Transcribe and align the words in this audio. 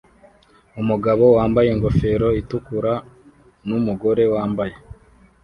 Umugabo 0.81 1.23
wambaye 1.37 1.67
ingofero 1.71 2.27
itukura 2.41 2.93
numugore 3.67 4.23
wambaye 4.33 4.75